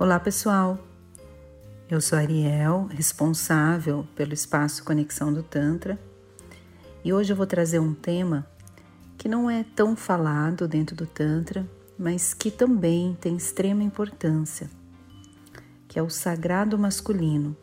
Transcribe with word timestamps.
Olá, 0.00 0.18
pessoal. 0.18 0.78
Eu 1.86 2.00
sou 2.00 2.16
Ariel, 2.16 2.88
responsável 2.90 4.08
pelo 4.16 4.32
espaço 4.32 4.82
Conexão 4.82 5.30
do 5.30 5.42
Tantra, 5.42 6.00
e 7.04 7.12
hoje 7.12 7.34
eu 7.34 7.36
vou 7.36 7.46
trazer 7.46 7.80
um 7.80 7.92
tema 7.92 8.46
que 9.18 9.28
não 9.28 9.50
é 9.50 9.62
tão 9.62 9.94
falado 9.94 10.66
dentro 10.66 10.96
do 10.96 11.06
Tantra, 11.06 11.68
mas 11.98 12.32
que 12.32 12.50
também 12.50 13.14
tem 13.20 13.36
extrema 13.36 13.82
importância, 13.82 14.70
que 15.86 15.98
é 15.98 16.02
o 16.02 16.08
sagrado 16.08 16.78
masculino. 16.78 17.54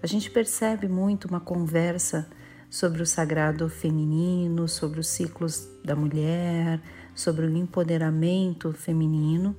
A 0.00 0.06
gente 0.06 0.30
percebe 0.30 0.86
muito 0.86 1.26
uma 1.26 1.40
conversa 1.40 2.28
sobre 2.70 3.02
o 3.02 3.06
sagrado 3.06 3.68
feminino, 3.68 4.68
sobre 4.68 5.00
os 5.00 5.08
ciclos 5.08 5.68
da 5.84 5.96
mulher, 5.96 6.80
sobre 7.12 7.44
o 7.44 7.56
empoderamento 7.56 8.72
feminino 8.72 9.56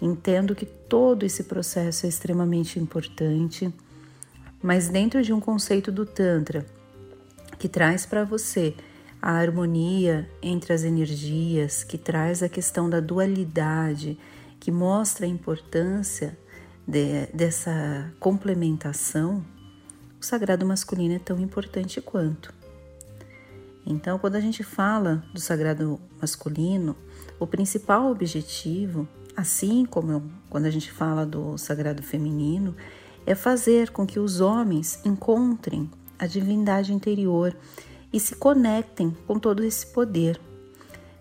Entendo 0.00 0.54
que 0.54 0.66
todo 0.66 1.24
esse 1.24 1.44
processo 1.44 2.06
é 2.06 2.08
extremamente 2.08 2.78
importante, 2.78 3.72
mas 4.62 4.88
dentro 4.88 5.22
de 5.22 5.32
um 5.32 5.40
conceito 5.40 5.90
do 5.90 6.04
Tantra 6.04 6.66
que 7.58 7.68
traz 7.68 8.04
para 8.04 8.24
você 8.24 8.74
a 9.20 9.32
harmonia 9.32 10.28
entre 10.42 10.72
as 10.72 10.84
energias, 10.84 11.82
que 11.82 11.96
traz 11.96 12.42
a 12.42 12.48
questão 12.48 12.88
da 12.88 13.00
dualidade, 13.00 14.18
que 14.60 14.70
mostra 14.70 15.26
a 15.26 15.28
importância 15.28 16.36
de, 16.86 17.26
dessa 17.32 18.12
complementação, 18.20 19.44
o 20.20 20.24
sagrado 20.24 20.66
masculino 20.66 21.14
é 21.14 21.18
tão 21.18 21.40
importante 21.40 22.00
quanto. 22.00 22.54
Então, 23.84 24.18
quando 24.18 24.36
a 24.36 24.40
gente 24.40 24.62
fala 24.64 25.24
do 25.32 25.40
sagrado 25.40 26.00
masculino, 26.20 26.96
o 27.38 27.46
principal 27.46 28.10
objetivo 28.10 29.08
assim 29.36 29.84
como 29.84 30.22
quando 30.48 30.66
a 30.66 30.70
gente 30.70 30.90
fala 30.90 31.26
do 31.26 31.58
sagrado 31.58 32.02
feminino, 32.02 32.74
é 33.26 33.34
fazer 33.34 33.90
com 33.90 34.06
que 34.06 34.18
os 34.18 34.40
homens 34.40 35.00
encontrem 35.04 35.90
a 36.18 36.26
divindade 36.26 36.92
interior 36.92 37.54
e 38.12 38.18
se 38.18 38.36
conectem 38.36 39.14
com 39.26 39.38
todo 39.38 39.62
esse 39.62 39.88
poder. 39.88 40.40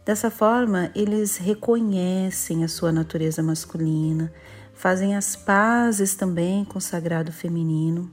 Dessa 0.06 0.30
forma, 0.30 0.92
eles 0.96 1.38
reconhecem 1.38 2.64
a 2.64 2.68
sua 2.68 2.92
natureza 2.92 3.42
masculina, 3.42 4.32
fazem 4.74 5.16
as 5.16 5.36
pazes 5.36 6.16
também 6.16 6.64
com 6.64 6.78
o 6.78 6.82
sagrado 6.82 7.32
feminino, 7.32 8.12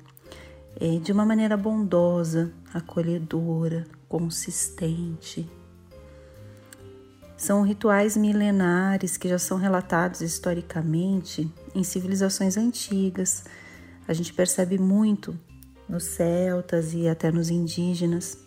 eh, 0.80 0.98
de 0.98 1.12
uma 1.12 1.26
maneira 1.26 1.56
bondosa, 1.56 2.50
acolhedora, 2.72 3.86
consistente, 4.08 5.48
são 7.42 7.62
rituais 7.62 8.16
milenares 8.16 9.16
que 9.16 9.28
já 9.28 9.36
são 9.36 9.58
relatados 9.58 10.20
historicamente 10.20 11.52
em 11.74 11.82
civilizações 11.82 12.56
antigas. 12.56 13.42
A 14.06 14.12
gente 14.12 14.32
percebe 14.32 14.78
muito 14.78 15.36
nos 15.88 16.04
celtas 16.04 16.94
e 16.94 17.08
até 17.08 17.32
nos 17.32 17.50
indígenas. 17.50 18.38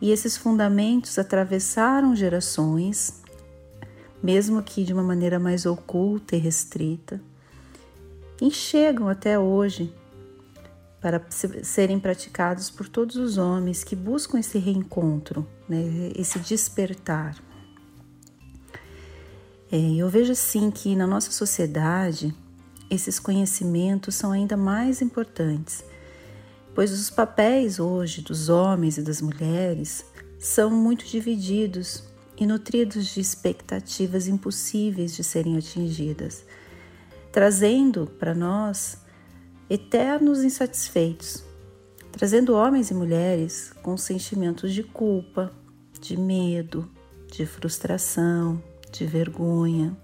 E 0.00 0.12
esses 0.12 0.36
fundamentos 0.36 1.18
atravessaram 1.18 2.14
gerações, 2.14 3.20
mesmo 4.22 4.62
que 4.62 4.84
de 4.84 4.92
uma 4.92 5.02
maneira 5.02 5.40
mais 5.40 5.66
oculta 5.66 6.36
e 6.36 6.38
restrita, 6.38 7.20
e 8.40 8.48
chegam 8.48 9.08
até 9.08 9.40
hoje 9.40 9.92
para 11.00 11.20
serem 11.64 11.98
praticados 11.98 12.70
por 12.70 12.88
todos 12.88 13.16
os 13.16 13.38
homens 13.38 13.82
que 13.82 13.96
buscam 13.96 14.38
esse 14.38 14.56
reencontro, 14.56 15.44
né, 15.68 16.12
esse 16.14 16.38
despertar. 16.38 17.34
É, 19.74 19.96
eu 19.96 20.08
vejo 20.08 20.30
assim 20.30 20.70
que 20.70 20.94
na 20.94 21.04
nossa 21.04 21.32
sociedade 21.32 22.32
esses 22.88 23.18
conhecimentos 23.18 24.14
são 24.14 24.30
ainda 24.30 24.56
mais 24.56 25.02
importantes, 25.02 25.84
pois 26.72 26.92
os 26.92 27.10
papéis 27.10 27.80
hoje 27.80 28.22
dos 28.22 28.48
homens 28.48 28.98
e 28.98 29.02
das 29.02 29.20
mulheres 29.20 30.04
são 30.38 30.70
muito 30.70 31.04
divididos 31.04 32.04
e 32.36 32.46
nutridos 32.46 33.06
de 33.06 33.20
expectativas 33.20 34.28
impossíveis 34.28 35.12
de 35.12 35.24
serem 35.24 35.58
atingidas, 35.58 36.44
trazendo 37.32 38.06
para 38.06 38.32
nós 38.32 38.98
eternos 39.68 40.44
insatisfeitos, 40.44 41.42
trazendo 42.12 42.54
homens 42.54 42.92
e 42.92 42.94
mulheres 42.94 43.72
com 43.82 43.96
sentimentos 43.96 44.72
de 44.72 44.84
culpa, 44.84 45.50
de 46.00 46.16
medo, 46.16 46.88
de 47.26 47.44
frustração, 47.44 48.62
de 48.98 49.06
vergonha. 49.06 49.96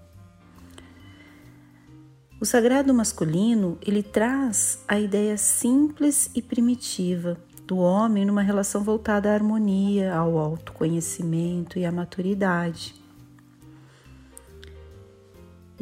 O 2.39 2.45
sagrado 2.45 2.93
masculino, 2.93 3.77
ele 3.85 4.01
traz 4.01 4.83
a 4.87 4.99
ideia 4.99 5.37
simples 5.37 6.29
e 6.33 6.41
primitiva 6.41 7.37
do 7.67 7.77
homem 7.77 8.25
numa 8.25 8.41
relação 8.41 8.83
voltada 8.83 9.29
à 9.29 9.33
harmonia, 9.33 10.13
ao 10.13 10.37
autoconhecimento 10.37 11.79
e 11.79 11.85
à 11.85 11.91
maturidade. 11.91 12.95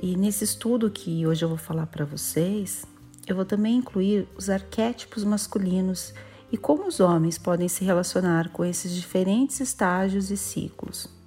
E 0.01 0.15
nesse 0.15 0.43
estudo 0.43 0.89
que 0.91 1.25
hoje 1.25 1.43
eu 1.43 1.49
vou 1.49 1.57
falar 1.57 1.87
para 1.87 2.05
vocês, 2.05 2.85
eu 3.27 3.35
vou 3.35 3.45
também 3.45 3.77
incluir 3.77 4.27
os 4.37 4.49
arquétipos 4.49 5.23
masculinos 5.23 6.13
e 6.51 6.57
como 6.57 6.87
os 6.87 6.99
homens 6.99 7.37
podem 7.37 7.67
se 7.67 7.83
relacionar 7.83 8.49
com 8.49 8.65
esses 8.65 8.93
diferentes 8.93 9.59
estágios 9.59 10.29
e 10.31 10.37
ciclos. 10.37 11.18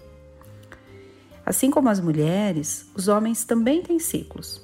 Assim 1.45 1.71
como 1.71 1.89
as 1.89 2.01
mulheres, 2.01 2.91
os 2.95 3.09
homens 3.09 3.45
também 3.45 3.83
têm 3.83 3.99
ciclos. 3.99 4.61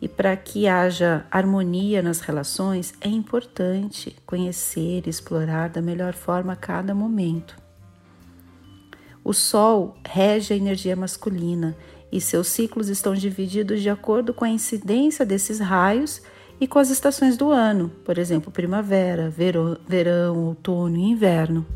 E 0.00 0.08
para 0.08 0.36
que 0.36 0.66
haja 0.66 1.26
harmonia 1.30 2.02
nas 2.02 2.20
relações, 2.20 2.94
é 3.00 3.08
importante 3.08 4.16
conhecer 4.26 5.02
e 5.06 5.10
explorar 5.10 5.70
da 5.70 5.80
melhor 5.80 6.14
forma 6.14 6.54
cada 6.54 6.94
momento. 6.94 7.56
O 9.24 9.32
Sol 9.32 9.96
rege 10.06 10.52
a 10.52 10.56
energia 10.56 10.94
masculina 10.94 11.76
e 12.12 12.20
seus 12.20 12.48
ciclos 12.48 12.88
estão 12.88 13.14
divididos 13.14 13.80
de 13.80 13.88
acordo 13.88 14.34
com 14.34 14.44
a 14.44 14.50
incidência 14.50 15.24
desses 15.24 15.58
raios 15.58 16.20
e 16.60 16.68
com 16.68 16.78
as 16.78 16.90
estações 16.90 17.36
do 17.36 17.50
ano, 17.50 17.90
por 18.04 18.18
exemplo, 18.18 18.52
primavera, 18.52 19.30
verão, 19.30 20.36
outono 20.46 20.96
e 20.96 21.10
inverno. 21.10 21.66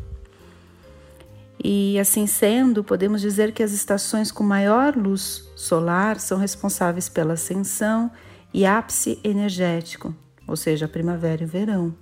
E 1.61 1.99
assim 1.99 2.25
sendo, 2.25 2.83
podemos 2.83 3.19
dizer 3.19 3.51
que 3.51 3.61
as 3.61 3.73
estações 3.73 4.31
com 4.31 4.43
maior 4.43 4.95
luz 4.95 5.43
solar 5.55 6.19
são 6.19 6.37
responsáveis 6.37 7.09
pela 7.09 7.33
ascensão 7.33 8.09
e 8.53 8.65
ápice 8.65 9.19
energético, 9.23 10.15
ou 10.47 10.55
seja, 10.55 10.85
a 10.85 10.89
primavera 10.89 11.43
e 11.43 11.45
o 11.45 11.49
verão. 11.49 11.95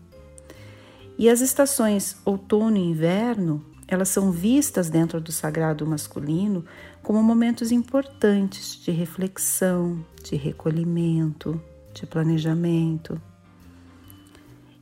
E 1.18 1.28
as 1.28 1.42
estações 1.42 2.18
outono 2.24 2.78
e 2.78 2.82
inverno, 2.82 3.66
elas 3.88 4.10
são 4.10 4.32
vistas 4.32 4.90
dentro 4.90 5.20
do 5.20 5.32
sagrado 5.32 5.88
masculino 5.88 6.64
como 7.02 7.24
momentos 7.24 7.72
importantes 7.72 8.76
de 8.84 8.92
reflexão, 8.92 10.06
de 10.24 10.36
recolhimento, 10.36 11.60
de 11.94 12.06
planejamento. 12.06 13.20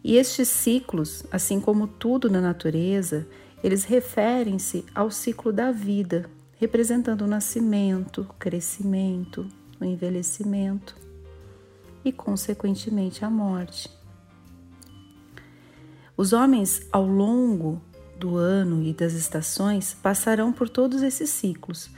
E 0.03 0.17
estes 0.17 0.49
ciclos, 0.49 1.23
assim 1.31 1.61
como 1.61 1.87
tudo 1.87 2.29
na 2.29 2.41
natureza, 2.41 3.25
eles 3.63 3.83
referem-se 3.83 4.85
ao 4.93 5.09
ciclo 5.09 5.51
da 5.51 5.71
vida, 5.71 6.29
representando 6.57 7.21
o 7.21 7.27
nascimento, 7.27 8.21
o 8.21 8.33
crescimento, 8.35 9.47
o 9.79 9.85
envelhecimento 9.85 10.95
e, 12.03 12.11
consequentemente, 12.11 13.25
a 13.25 13.29
morte. 13.29 13.89
Os 16.15 16.31
homens, 16.31 16.87
ao 16.91 17.05
longo 17.05 17.81
do 18.17 18.37
ano 18.37 18.83
e 18.83 18.93
das 18.93 19.13
estações, 19.13 19.93
passarão 19.93 20.53
por 20.53 20.69
todos 20.69 21.01
esses 21.01 21.29
ciclos, 21.29 21.89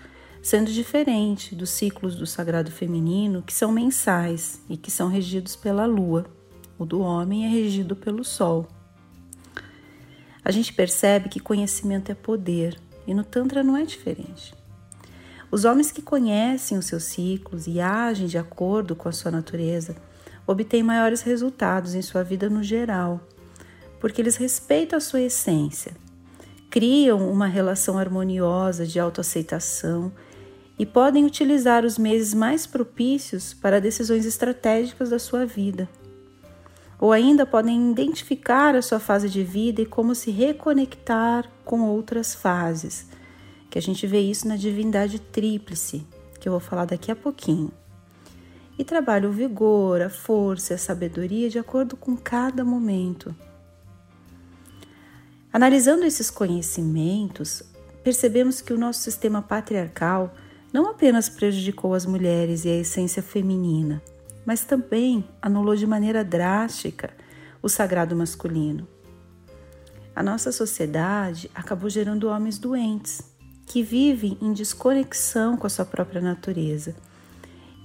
sendo 0.41 0.71
diferente 0.71 1.53
dos 1.53 1.69
ciclos 1.69 2.15
do 2.15 2.25
sagrado 2.25 2.71
feminino, 2.71 3.43
que 3.43 3.53
são 3.53 3.71
mensais 3.71 4.61
e 4.69 4.77
que 4.77 4.89
são 4.89 5.09
regidos 5.09 5.55
pela 5.55 5.85
lua. 5.85 6.25
O 6.79 6.85
do 6.85 7.01
homem 7.01 7.45
é 7.45 7.49
regido 7.49 7.95
pelo 7.95 8.23
sol 8.23 8.67
a 10.47 10.51
gente 10.51 10.71
percebe 10.71 11.27
que 11.27 11.41
conhecimento 11.41 12.09
é 12.09 12.15
poder 12.15 12.79
e 13.05 13.13
no 13.13 13.25
Tantra 13.25 13.61
não 13.61 13.75
é 13.75 13.83
diferente. 13.83 14.55
Os 15.51 15.65
homens 15.65 15.91
que 15.91 16.01
conhecem 16.01 16.77
os 16.77 16.85
seus 16.85 17.03
ciclos 17.03 17.67
e 17.67 17.81
agem 17.81 18.27
de 18.27 18.37
acordo 18.37 18.95
com 18.95 19.09
a 19.09 19.11
sua 19.11 19.29
natureza 19.29 19.97
obtêm 20.47 20.81
maiores 20.81 21.21
resultados 21.21 21.95
em 21.95 22.01
sua 22.01 22.23
vida 22.23 22.49
no 22.49 22.63
geral, 22.63 23.19
porque 23.99 24.21
eles 24.21 24.37
respeitam 24.37 24.95
a 24.95 25.01
sua 25.01 25.19
essência, 25.19 25.91
criam 26.69 27.29
uma 27.29 27.47
relação 27.47 27.97
harmoniosa 27.97 28.85
de 28.85 29.01
autoaceitação 29.01 30.13
e 30.79 30.85
podem 30.85 31.25
utilizar 31.25 31.83
os 31.83 31.97
meses 31.97 32.33
mais 32.33 32.65
propícios 32.65 33.53
para 33.53 33.81
decisões 33.81 34.25
estratégicas 34.25 35.09
da 35.09 35.19
sua 35.19 35.45
vida 35.45 35.89
ou 36.99 37.11
ainda 37.11 37.45
podem 37.45 37.91
identificar 37.91 38.75
a 38.75 38.81
sua 38.81 38.99
fase 38.99 39.29
de 39.29 39.43
vida 39.43 39.81
e 39.81 39.85
como 39.85 40.15
se 40.15 40.31
reconectar 40.31 41.49
com 41.63 41.81
outras 41.81 42.33
fases, 42.33 43.07
que 43.69 43.77
a 43.77 43.81
gente 43.81 44.07
vê 44.07 44.19
isso 44.19 44.47
na 44.47 44.55
divindade 44.55 45.19
tríplice, 45.19 46.05
que 46.39 46.47
eu 46.47 46.51
vou 46.51 46.61
falar 46.61 46.85
daqui 46.85 47.11
a 47.11 47.15
pouquinho. 47.15 47.71
e 48.79 48.83
trabalha 48.83 49.27
o 49.27 49.31
vigor, 49.31 50.03
a 50.03 50.09
força 50.09 50.75
a 50.75 50.77
sabedoria 50.77 51.49
de 51.49 51.57
acordo 51.57 51.97
com 51.97 52.15
cada 52.15 52.63
momento. 52.63 53.35
Analisando 55.51 56.05
esses 56.05 56.29
conhecimentos, 56.29 57.63
percebemos 58.03 58.61
que 58.61 58.71
o 58.71 58.77
nosso 58.77 59.01
sistema 59.01 59.41
patriarcal 59.41 60.31
não 60.71 60.91
apenas 60.91 61.27
prejudicou 61.27 61.95
as 61.95 62.05
mulheres 62.05 62.65
e 62.65 62.69
a 62.69 62.75
essência 62.75 63.23
feminina, 63.23 63.99
mas 64.47 64.63
também 64.63 65.27
anulou 65.41 65.75
de 65.75 65.85
maneira 65.85 66.23
drástica 66.23 67.09
o 67.61 67.67
sagrado 67.67 68.15
masculino. 68.15 68.87
A 70.15 70.23
nossa 70.23 70.53
sociedade 70.53 71.51
acabou 71.53 71.89
gerando 71.89 72.29
homens 72.29 72.57
doentes, 72.57 73.21
que 73.65 73.83
vivem 73.83 74.37
em 74.41 74.53
desconexão 74.53 75.57
com 75.57 75.67
a 75.67 75.69
sua 75.69 75.83
própria 75.83 76.21
natureza 76.21 76.95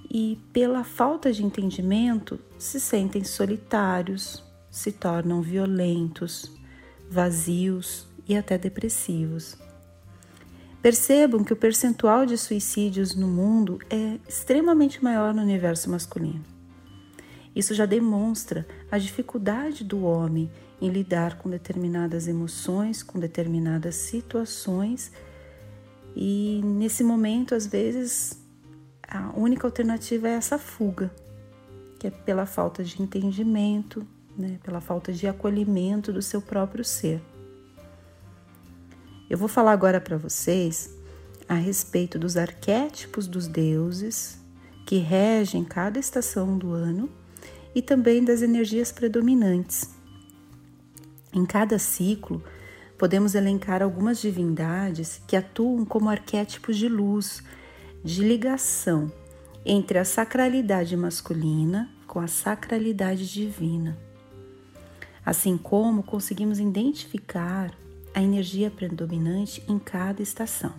e, 0.09 0.39
pela 0.53 0.85
falta 0.85 1.33
de 1.33 1.43
entendimento, 1.43 2.39
se 2.57 2.79
sentem 2.79 3.25
solitários, 3.25 4.41
se 4.71 4.93
tornam 4.93 5.41
violentos, 5.41 6.49
vazios 7.09 8.07
e 8.25 8.37
até 8.37 8.57
depressivos. 8.57 9.57
Percebam 10.81 11.43
que 11.43 11.51
o 11.51 11.57
percentual 11.57 12.25
de 12.25 12.37
suicídios 12.37 13.15
no 13.15 13.27
mundo 13.27 13.79
é 13.89 14.17
extremamente 14.27 15.03
maior 15.03 15.33
no 15.33 15.41
universo 15.41 15.89
masculino. 15.89 16.52
Isso 17.55 17.73
já 17.73 17.85
demonstra 17.85 18.65
a 18.91 18.97
dificuldade 18.97 19.83
do 19.83 20.03
homem 20.03 20.51
em 20.81 20.89
lidar 20.89 21.37
com 21.37 21.49
determinadas 21.49 22.27
emoções, 22.27 23.03
com 23.03 23.19
determinadas 23.19 23.95
situações, 23.95 25.11
e 26.15 26.61
nesse 26.63 27.03
momento, 27.03 27.55
às 27.55 27.65
vezes, 27.65 28.39
a 29.07 29.31
única 29.35 29.65
alternativa 29.65 30.27
é 30.27 30.33
essa 30.33 30.57
fuga, 30.57 31.13
que 31.99 32.07
é 32.07 32.11
pela 32.11 32.45
falta 32.45 32.83
de 32.83 33.01
entendimento, 33.01 34.05
né, 34.37 34.59
pela 34.63 34.81
falta 34.81 35.11
de 35.11 35.27
acolhimento 35.27 36.11
do 36.13 36.21
seu 36.21 36.41
próprio 36.41 36.83
ser. 36.83 37.21
Eu 39.29 39.37
vou 39.37 39.47
falar 39.47 39.71
agora 39.71 39.99
para 39.99 40.17
vocês 40.17 40.95
a 41.47 41.55
respeito 41.55 42.19
dos 42.19 42.37
arquétipos 42.37 43.27
dos 43.27 43.47
deuses 43.47 44.39
que 44.85 44.97
regem 44.97 45.63
cada 45.63 45.99
estação 45.99 46.57
do 46.57 46.71
ano 46.71 47.09
e 47.75 47.81
também 47.81 48.23
das 48.23 48.41
energias 48.41 48.91
predominantes. 48.91 49.89
Em 51.33 51.45
cada 51.45 51.79
ciclo, 51.79 52.43
podemos 52.97 53.35
elencar 53.35 53.81
algumas 53.81 54.21
divindades 54.21 55.21
que 55.27 55.35
atuam 55.35 55.83
como 55.83 56.09
arquétipos 56.09 56.77
de 56.77 56.87
luz, 56.87 57.43
de 58.03 58.23
ligação 58.23 59.11
entre 59.65 59.97
a 59.97 60.05
sacralidade 60.05 60.95
masculina 60.95 61.89
com 62.05 62.19
a 62.19 62.27
sacralidade 62.27 63.31
divina. 63.31 63.97
Assim 65.25 65.57
como 65.57 66.03
conseguimos 66.03 66.59
identificar 66.59 67.71
a 68.13 68.21
energia 68.21 68.69
predominante 68.69 69.63
em 69.67 69.79
cada 69.79 70.21
estação. 70.21 70.73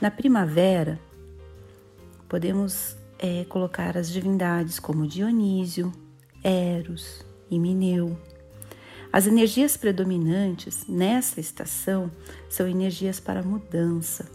Na 0.00 0.10
primavera, 0.10 1.00
podemos 2.28 2.96
é, 3.22 3.44
colocar 3.44 3.98
as 3.98 4.10
divindades 4.10 4.80
como 4.80 5.06
Dionísio, 5.06 5.92
Eros 6.42 7.22
e 7.50 7.58
Mineu. 7.58 8.18
As 9.12 9.26
energias 9.26 9.76
predominantes 9.76 10.86
nessa 10.88 11.38
estação 11.38 12.10
são 12.48 12.66
energias 12.66 13.20
para 13.20 13.42
mudança, 13.42 14.26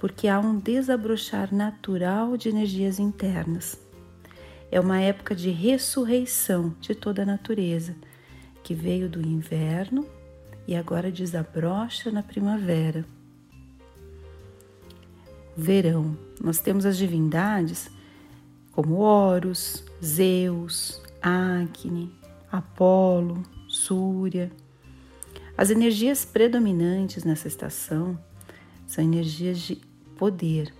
porque 0.00 0.26
há 0.26 0.40
um 0.40 0.58
desabrochar 0.58 1.54
natural 1.54 2.36
de 2.36 2.48
energias 2.48 2.98
internas. 2.98 3.80
É 4.70 4.80
uma 4.80 5.00
época 5.00 5.34
de 5.34 5.50
ressurreição 5.50 6.74
de 6.80 6.96
toda 6.96 7.22
a 7.22 7.26
natureza, 7.26 7.94
que 8.64 8.74
veio 8.74 9.08
do 9.08 9.20
inverno 9.20 10.04
e 10.66 10.74
agora 10.74 11.12
desabrocha 11.12 12.10
na 12.10 12.22
primavera. 12.22 13.04
Verão, 15.56 16.16
nós 16.40 16.58
temos 16.58 16.84
as 16.84 16.96
divindades 16.96 17.90
como 18.78 19.00
Horus, 19.00 19.82
Zeus, 20.00 21.02
Acne, 21.20 22.14
Apolo, 22.48 23.42
Súria. 23.66 24.52
As 25.56 25.70
energias 25.70 26.24
predominantes 26.24 27.24
nessa 27.24 27.48
estação 27.48 28.16
são 28.86 29.02
energias 29.02 29.58
de 29.58 29.80
poder. 30.16 30.72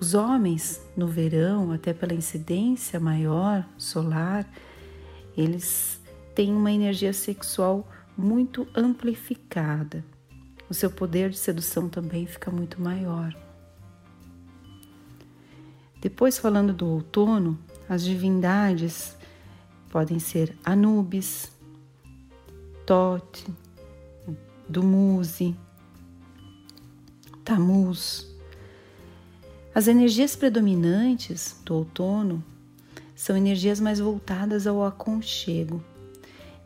Os 0.00 0.14
homens, 0.14 0.80
no 0.96 1.06
verão, 1.06 1.70
até 1.70 1.92
pela 1.92 2.14
incidência 2.14 2.98
maior 2.98 3.62
solar, 3.76 4.50
eles 5.36 6.00
têm 6.34 6.50
uma 6.50 6.72
energia 6.72 7.12
sexual 7.12 7.86
muito 8.16 8.66
amplificada. 8.74 10.02
O 10.66 10.72
seu 10.72 10.90
poder 10.90 11.28
de 11.28 11.36
sedução 11.36 11.90
também 11.90 12.24
fica 12.24 12.50
muito 12.50 12.80
maior. 12.80 13.36
Depois, 16.00 16.38
falando 16.38 16.72
do 16.72 16.86
outono, 16.86 17.58
as 17.88 18.04
divindades 18.04 19.16
podem 19.90 20.18
ser 20.18 20.56
Anubis, 20.64 21.50
Tote, 22.86 23.46
Dumuzi, 24.68 25.56
Tamuz. 27.44 28.26
As 29.74 29.88
energias 29.88 30.36
predominantes 30.36 31.60
do 31.64 31.74
outono 31.74 32.44
são 33.14 33.36
energias 33.36 33.80
mais 33.80 33.98
voltadas 33.98 34.66
ao 34.66 34.84
aconchego. 34.84 35.82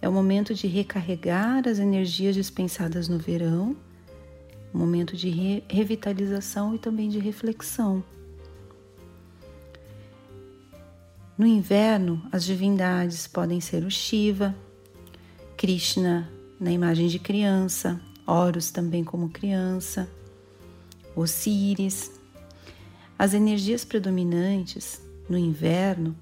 É 0.00 0.08
o 0.08 0.12
momento 0.12 0.54
de 0.54 0.66
recarregar 0.66 1.66
as 1.66 1.78
energias 1.78 2.34
dispensadas 2.34 3.08
no 3.08 3.18
verão, 3.18 3.76
momento 4.72 5.16
de 5.16 5.30
re 5.30 5.64
revitalização 5.68 6.74
e 6.74 6.78
também 6.78 7.08
de 7.08 7.18
reflexão. 7.18 8.02
No 11.42 11.48
inverno, 11.48 12.22
as 12.30 12.44
divindades 12.44 13.26
podem 13.26 13.60
ser 13.60 13.82
o 13.82 13.90
Shiva, 13.90 14.54
Krishna 15.56 16.30
na 16.60 16.70
imagem 16.70 17.08
de 17.08 17.18
criança, 17.18 18.00
Horus 18.24 18.70
também 18.70 19.02
como 19.02 19.28
criança, 19.28 20.08
Osíris. 21.16 22.12
As 23.18 23.34
energias 23.34 23.84
predominantes 23.84 25.02
no 25.28 25.36
inverno 25.36 26.14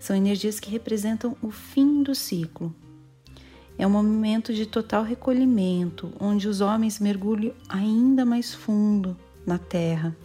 são 0.00 0.16
energias 0.16 0.58
que 0.58 0.70
representam 0.70 1.36
o 1.42 1.50
fim 1.50 2.02
do 2.02 2.14
ciclo. 2.14 2.74
É 3.76 3.86
um 3.86 3.90
momento 3.90 4.54
de 4.54 4.64
total 4.64 5.02
recolhimento, 5.02 6.10
onde 6.18 6.48
os 6.48 6.62
homens 6.62 6.98
mergulham 6.98 7.52
ainda 7.68 8.24
mais 8.24 8.54
fundo 8.54 9.14
na 9.44 9.58
terra 9.58 10.16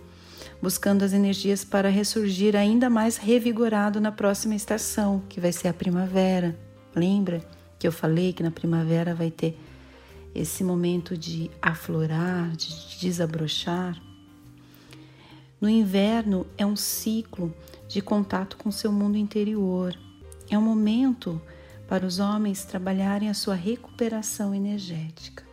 buscando 0.64 1.04
as 1.04 1.12
energias 1.12 1.66
para 1.66 1.90
ressurgir 1.90 2.56
ainda 2.56 2.90
mais 2.90 3.18
revigorado 3.18 4.00
na 4.00 4.14
próxima 4.14 4.56
estação, 4.56 5.22
que 5.28 5.42
vai 5.42 5.52
ser 5.52 5.68
a 5.68 5.74
primavera. 5.74 6.58
Lembra 6.96 7.46
que 7.78 7.86
eu 7.86 7.92
falei 7.92 8.32
que 8.32 8.42
na 8.42 8.50
primavera 8.50 9.14
vai 9.14 9.30
ter 9.30 9.60
esse 10.34 10.64
momento 10.64 11.18
de 11.18 11.52
aflorar, 11.62 12.56
de 12.56 12.98
desabrochar? 12.98 14.02
No 15.60 15.68
inverno 15.68 16.48
é 16.58 16.66
um 16.66 16.78
ciclo 16.78 17.54
de 17.90 18.02
contato 18.02 18.56
com 18.56 18.72
seu 18.72 18.90
mundo 18.90 19.18
interior. 19.18 19.94
É 20.50 20.58
um 20.58 20.62
momento 20.62 21.42
para 21.90 22.06
os 22.06 22.20
homens 22.20 22.64
trabalharem 22.64 23.28
a 23.28 23.34
sua 23.34 23.56
recuperação 23.56 24.56
energética. 24.56 25.44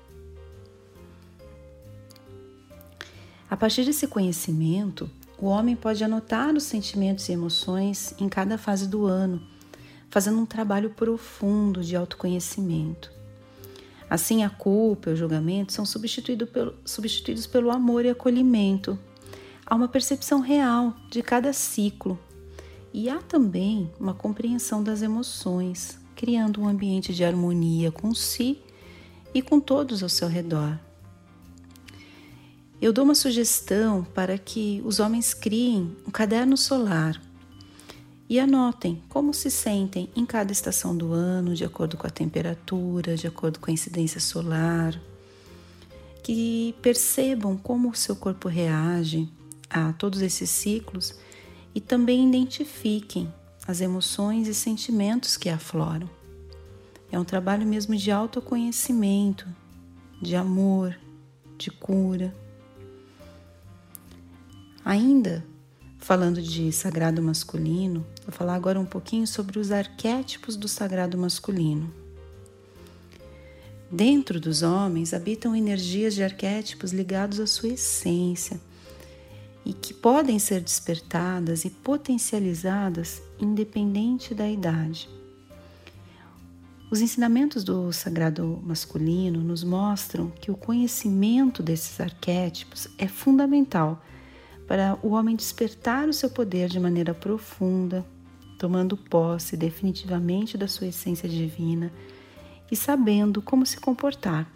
A 3.50 3.56
partir 3.56 3.84
desse 3.84 4.06
conhecimento, 4.06 5.10
o 5.36 5.46
homem 5.46 5.74
pode 5.74 6.04
anotar 6.04 6.54
os 6.54 6.62
sentimentos 6.62 7.28
e 7.28 7.32
emoções 7.32 8.14
em 8.20 8.28
cada 8.28 8.56
fase 8.56 8.86
do 8.86 9.06
ano, 9.06 9.42
fazendo 10.08 10.38
um 10.38 10.46
trabalho 10.46 10.90
profundo 10.90 11.82
de 11.82 11.96
autoconhecimento. 11.96 13.10
Assim, 14.08 14.44
a 14.44 14.50
culpa 14.50 15.10
e 15.10 15.14
o 15.14 15.16
julgamento 15.16 15.72
são 15.72 15.84
substituído 15.84 16.46
pelo, 16.46 16.76
substituídos 16.84 17.44
pelo 17.44 17.72
amor 17.72 18.04
e 18.04 18.10
acolhimento. 18.10 18.96
Há 19.66 19.74
uma 19.74 19.88
percepção 19.88 20.38
real 20.38 20.94
de 21.10 21.20
cada 21.20 21.52
ciclo 21.52 22.16
e 22.92 23.08
há 23.08 23.18
também 23.18 23.90
uma 23.98 24.14
compreensão 24.14 24.80
das 24.80 25.02
emoções, 25.02 25.98
criando 26.14 26.60
um 26.60 26.68
ambiente 26.68 27.12
de 27.12 27.24
harmonia 27.24 27.90
com 27.90 28.14
si 28.14 28.60
e 29.34 29.42
com 29.42 29.58
todos 29.58 30.04
ao 30.04 30.08
seu 30.08 30.28
redor. 30.28 30.78
Eu 32.80 32.94
dou 32.94 33.04
uma 33.04 33.14
sugestão 33.14 34.02
para 34.14 34.38
que 34.38 34.80
os 34.86 35.00
homens 35.00 35.34
criem 35.34 35.94
um 36.06 36.10
caderno 36.10 36.56
solar 36.56 37.20
e 38.26 38.40
anotem 38.40 39.02
como 39.08 39.34
se 39.34 39.50
sentem 39.50 40.08
em 40.16 40.24
cada 40.24 40.50
estação 40.50 40.96
do 40.96 41.12
ano, 41.12 41.54
de 41.54 41.62
acordo 41.62 41.98
com 41.98 42.06
a 42.06 42.10
temperatura, 42.10 43.16
de 43.16 43.26
acordo 43.26 43.58
com 43.58 43.70
a 43.70 43.74
incidência 43.74 44.18
solar, 44.18 44.98
que 46.22 46.74
percebam 46.80 47.54
como 47.54 47.90
o 47.90 47.94
seu 47.94 48.16
corpo 48.16 48.48
reage 48.48 49.28
a 49.68 49.92
todos 49.92 50.22
esses 50.22 50.48
ciclos 50.48 51.14
e 51.74 51.80
também 51.80 52.26
identifiquem 52.26 53.30
as 53.68 53.82
emoções 53.82 54.48
e 54.48 54.54
sentimentos 54.54 55.36
que 55.36 55.50
afloram. 55.50 56.08
É 57.12 57.18
um 57.18 57.24
trabalho 57.24 57.66
mesmo 57.66 57.94
de 57.94 58.10
autoconhecimento, 58.10 59.46
de 60.22 60.34
amor, 60.34 60.96
de 61.58 61.70
cura. 61.70 62.34
Ainda 64.84 65.44
falando 65.98 66.40
de 66.40 66.72
sagrado 66.72 67.22
masculino, 67.22 68.04
vou 68.24 68.32
falar 68.32 68.54
agora 68.54 68.80
um 68.80 68.86
pouquinho 68.86 69.26
sobre 69.26 69.58
os 69.58 69.70
arquétipos 69.70 70.56
do 70.56 70.66
sagrado 70.66 71.18
masculino. 71.18 71.92
Dentro 73.90 74.40
dos 74.40 74.62
homens 74.62 75.12
habitam 75.12 75.54
energias 75.54 76.14
de 76.14 76.22
arquétipos 76.22 76.92
ligados 76.92 77.38
à 77.38 77.46
sua 77.46 77.70
essência 77.70 78.60
e 79.64 79.72
que 79.72 79.92
podem 79.92 80.38
ser 80.38 80.60
despertadas 80.60 81.64
e 81.64 81.70
potencializadas 81.70 83.20
independente 83.38 84.34
da 84.34 84.48
idade. 84.48 85.08
Os 86.90 87.00
ensinamentos 87.00 87.62
do 87.62 87.92
sagrado 87.92 88.58
masculino 88.64 89.40
nos 89.40 89.62
mostram 89.62 90.30
que 90.40 90.50
o 90.50 90.56
conhecimento 90.56 91.62
desses 91.62 92.00
arquétipos 92.00 92.88
é 92.96 93.06
fundamental 93.06 94.02
para 94.70 94.96
o 95.02 95.14
homem 95.14 95.34
despertar 95.34 96.08
o 96.08 96.12
seu 96.12 96.30
poder 96.30 96.68
de 96.68 96.78
maneira 96.78 97.12
profunda, 97.12 98.06
tomando 98.56 98.96
posse 98.96 99.56
definitivamente 99.56 100.56
da 100.56 100.68
sua 100.68 100.86
essência 100.86 101.28
divina 101.28 101.92
e 102.70 102.76
sabendo 102.76 103.42
como 103.42 103.66
se 103.66 103.80
comportar 103.80 104.48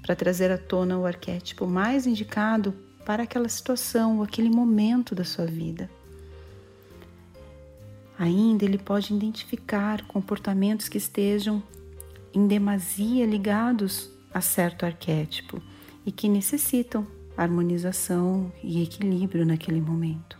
para 0.00 0.16
trazer 0.16 0.50
à 0.50 0.56
tona 0.56 0.96
o 0.96 1.04
arquétipo 1.04 1.66
mais 1.66 2.06
indicado 2.06 2.72
para 3.04 3.24
aquela 3.24 3.46
situação 3.50 4.16
ou 4.16 4.22
aquele 4.22 4.48
momento 4.48 5.14
da 5.14 5.22
sua 5.22 5.44
vida. 5.44 5.90
Ainda 8.18 8.64
ele 8.64 8.78
pode 8.78 9.12
identificar 9.12 10.06
comportamentos 10.06 10.88
que 10.88 10.96
estejam 10.96 11.62
em 12.32 12.46
demasia 12.46 13.26
ligados 13.26 14.10
a 14.32 14.40
certo 14.40 14.86
arquétipo 14.86 15.60
e 16.06 16.10
que 16.10 16.26
necessitam 16.26 17.06
harmonização 17.42 18.52
e 18.62 18.82
equilíbrio 18.82 19.46
naquele 19.46 19.80
momento. 19.80 20.38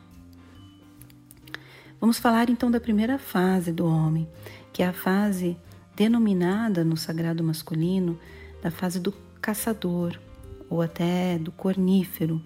Vamos 2.00 2.18
falar 2.18 2.50
então 2.50 2.70
da 2.70 2.80
primeira 2.80 3.18
fase 3.18 3.72
do 3.72 3.86
homem, 3.86 4.28
que 4.72 4.82
é 4.82 4.86
a 4.86 4.92
fase 4.92 5.56
denominada 5.96 6.84
no 6.84 6.96
sagrado 6.96 7.42
masculino 7.42 8.18
da 8.62 8.70
fase 8.70 9.00
do 9.00 9.12
caçador 9.40 10.18
ou 10.68 10.82
até 10.82 11.38
do 11.38 11.50
cornífero, 11.50 12.42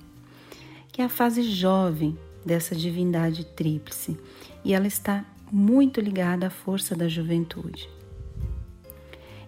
que 0.90 1.02
é 1.02 1.04
a 1.04 1.08
fase 1.08 1.42
jovem 1.42 2.16
dessa 2.44 2.74
divindade 2.74 3.44
tríplice, 3.44 4.18
e 4.64 4.74
ela 4.74 4.86
está 4.86 5.24
muito 5.50 6.00
ligada 6.00 6.46
à 6.46 6.50
força 6.50 6.94
da 6.94 7.08
juventude. 7.08 7.88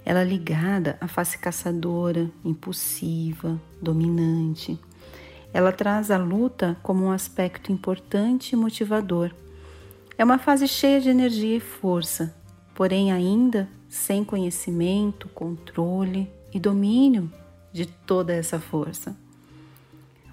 Ela 0.04 0.20
é 0.20 0.24
ligada 0.24 0.98
à 1.00 1.08
face 1.08 1.38
caçadora, 1.38 2.30
impulsiva, 2.44 3.60
dominante, 3.80 4.78
ela 5.54 5.70
traz 5.70 6.10
a 6.10 6.18
luta 6.18 6.76
como 6.82 7.04
um 7.04 7.12
aspecto 7.12 7.70
importante 7.70 8.52
e 8.52 8.56
motivador. 8.56 9.30
É 10.18 10.24
uma 10.24 10.36
fase 10.36 10.66
cheia 10.66 11.00
de 11.00 11.08
energia 11.08 11.56
e 11.56 11.60
força, 11.60 12.34
porém 12.74 13.12
ainda 13.12 13.68
sem 13.88 14.24
conhecimento, 14.24 15.28
controle 15.28 16.28
e 16.52 16.58
domínio 16.58 17.30
de 17.72 17.86
toda 17.86 18.32
essa 18.32 18.58
força. 18.58 19.16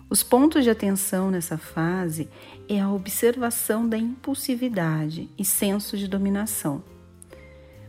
Os 0.10 0.24
pontos 0.24 0.64
de 0.64 0.72
atenção 0.72 1.30
nessa 1.30 1.58
fase 1.58 2.28
é 2.68 2.82
a 2.82 2.92
observação 2.92 3.88
da 3.88 4.00
impulsividade 4.00 5.30
e 5.38 5.46
senso 5.46 5.96
de 5.96 6.08
dominação. 6.08 6.84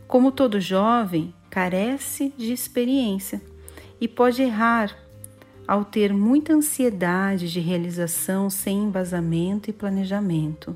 Como 0.07 0.31
todo 0.31 0.61
jovem, 0.61 1.33
carece 1.49 2.31
de 2.37 2.53
experiência 2.53 3.41
e 3.99 4.07
pode 4.07 4.43
errar 4.43 5.02
ao 5.67 5.85
ter 5.85 6.13
muita 6.13 6.53
ansiedade 6.53 7.51
de 7.51 7.59
realização 7.59 8.49
sem 8.49 8.83
embasamento 8.83 9.69
e 9.69 9.73
planejamento. 9.73 10.75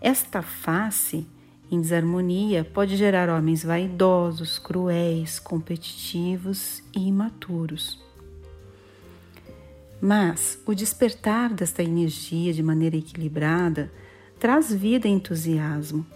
Esta 0.00 0.42
face 0.42 1.26
em 1.70 1.80
desarmonia 1.80 2.64
pode 2.64 2.96
gerar 2.96 3.28
homens 3.28 3.64
vaidosos, 3.64 4.58
cruéis, 4.58 5.38
competitivos 5.38 6.82
e 6.94 7.08
imaturos. 7.08 8.04
Mas 10.00 10.60
o 10.66 10.74
despertar 10.74 11.52
desta 11.52 11.82
energia 11.82 12.52
de 12.52 12.62
maneira 12.62 12.96
equilibrada 12.96 13.90
traz 14.38 14.72
vida 14.72 15.08
e 15.08 15.10
entusiasmo. 15.10 16.06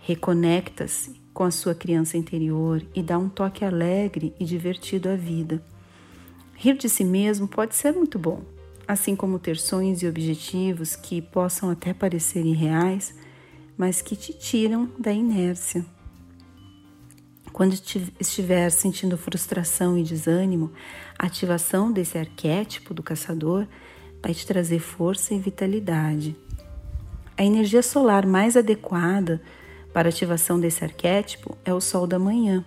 Reconecta-se 0.00 1.20
com 1.32 1.44
a 1.44 1.50
sua 1.50 1.74
criança 1.74 2.18
interior 2.18 2.84
e 2.94 3.02
dá 3.02 3.16
um 3.16 3.28
toque 3.28 3.64
alegre 3.64 4.34
e 4.38 4.44
divertido 4.44 5.08
à 5.08 5.16
vida 5.16 5.62
Rir 6.54 6.76
de 6.76 6.88
si 6.88 7.04
mesmo 7.04 7.46
pode 7.48 7.74
ser 7.74 7.92
muito 7.92 8.18
bom, 8.18 8.42
assim 8.86 9.14
como 9.16 9.38
ter 9.38 9.56
sonhos 9.56 10.02
e 10.02 10.08
objetivos 10.08 10.96
que 10.96 11.20
possam 11.20 11.70
até 11.70 11.92
parecer 11.92 12.44
irreais, 12.44 13.14
mas 13.76 14.00
que 14.00 14.16
te 14.16 14.32
tiram 14.32 14.90
da 14.98 15.12
inércia. 15.12 15.84
Quando 17.52 17.72
estiver 18.18 18.70
sentindo 18.70 19.16
frustração 19.16 19.96
e 19.96 20.02
desânimo, 20.02 20.72
a 21.16 21.26
ativação 21.26 21.92
desse 21.92 22.18
arquétipo 22.18 22.92
do 22.92 23.02
caçador 23.02 23.66
vai 24.20 24.34
te 24.34 24.44
trazer 24.44 24.80
força 24.80 25.34
e 25.34 25.38
vitalidade. 25.38 26.36
A 27.36 27.44
energia 27.44 27.82
solar 27.82 28.26
mais 28.26 28.56
adequada 28.56 29.40
para 29.92 30.08
a 30.08 30.10
ativação 30.10 30.58
desse 30.58 30.82
arquétipo 30.82 31.56
é 31.64 31.72
o 31.72 31.80
sol 31.80 32.06
da 32.06 32.18
manhã. 32.18 32.64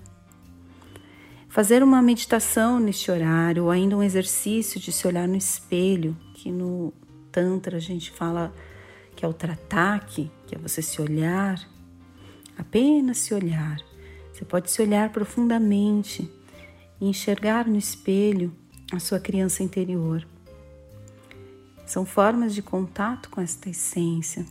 Fazer 1.57 1.81
uma 1.81 2.03
meditação 2.03 2.79
neste 2.79 3.09
horário, 3.09 3.63
ou 3.63 3.71
ainda 3.71 3.97
um 3.97 4.03
exercício 4.03 4.79
de 4.79 4.91
se 4.91 5.07
olhar 5.07 5.27
no 5.27 5.35
espelho, 5.35 6.15
que 6.35 6.51
no 6.51 6.93
Tantra 7.31 7.77
a 7.77 7.79
gente 7.79 8.11
fala 8.11 8.53
que 9.15 9.25
é 9.25 9.27
o 9.27 9.33
tratak, 9.33 10.29
que 10.45 10.53
é 10.53 10.57
você 10.59 10.83
se 10.83 11.01
olhar, 11.01 11.59
apenas 12.55 13.17
se 13.17 13.33
olhar. 13.33 13.77
Você 14.31 14.45
pode 14.45 14.69
se 14.69 14.83
olhar 14.83 15.11
profundamente 15.11 16.31
e 17.01 17.09
enxergar 17.09 17.65
no 17.65 17.75
espelho 17.75 18.53
a 18.93 18.99
sua 18.99 19.19
criança 19.19 19.63
interior. 19.63 20.27
São 21.87 22.05
formas 22.05 22.53
de 22.53 22.61
contato 22.61 23.31
com 23.31 23.41
esta 23.41 23.67
essência. 23.67 24.45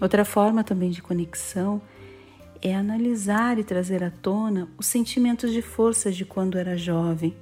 Outra 0.00 0.24
forma 0.24 0.62
também 0.62 0.90
de 0.90 1.02
conexão 1.02 1.82
é 2.64 2.74
analisar 2.74 3.58
e 3.58 3.62
trazer 3.62 4.02
à 4.02 4.10
tona 4.10 4.66
os 4.78 4.86
sentimentos 4.86 5.52
de 5.52 5.60
força 5.60 6.10
de 6.10 6.24
quando 6.24 6.56
era 6.56 6.78
jovem, 6.78 7.36